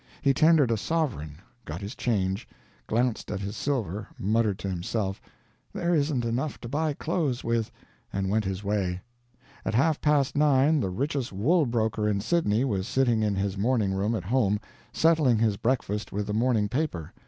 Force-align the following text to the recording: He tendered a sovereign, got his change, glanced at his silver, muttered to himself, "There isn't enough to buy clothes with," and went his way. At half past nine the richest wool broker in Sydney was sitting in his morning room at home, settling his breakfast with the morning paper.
He 0.23 0.33
tendered 0.33 0.71
a 0.71 0.77
sovereign, 0.77 1.35
got 1.63 1.79
his 1.79 1.93
change, 1.93 2.47
glanced 2.87 3.29
at 3.29 3.39
his 3.39 3.55
silver, 3.55 4.07
muttered 4.17 4.57
to 4.57 4.67
himself, 4.67 5.21
"There 5.73 5.93
isn't 5.93 6.25
enough 6.25 6.59
to 6.61 6.67
buy 6.67 6.93
clothes 6.93 7.43
with," 7.43 7.69
and 8.11 8.27
went 8.27 8.43
his 8.43 8.63
way. 8.63 9.01
At 9.63 9.75
half 9.75 10.01
past 10.01 10.35
nine 10.35 10.79
the 10.79 10.89
richest 10.89 11.31
wool 11.31 11.67
broker 11.67 12.09
in 12.09 12.19
Sydney 12.19 12.65
was 12.65 12.87
sitting 12.87 13.21
in 13.21 13.35
his 13.35 13.59
morning 13.59 13.93
room 13.93 14.15
at 14.15 14.23
home, 14.23 14.59
settling 14.91 15.37
his 15.37 15.55
breakfast 15.57 16.11
with 16.11 16.25
the 16.25 16.33
morning 16.33 16.67
paper. 16.67 17.13